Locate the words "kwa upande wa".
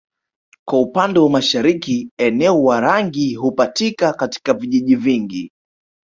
0.67-1.29